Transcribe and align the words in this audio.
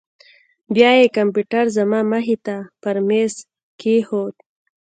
بيا 0.73 0.91
يې 0.99 1.07
کمپيوټر 1.17 1.63
زما 1.77 1.99
مخې 2.11 2.35
ته 2.45 2.55
پر 2.81 2.95
ميز 3.07 3.33
کښېښوو. 3.79 4.25